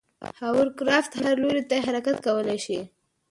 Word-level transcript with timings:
هاورکرافت 0.39 1.11
هر 1.23 1.35
لوري 1.43 1.63
ته 1.69 1.75
حرکت 1.85 2.17
کولی 2.25 2.57
شي. 2.65 2.79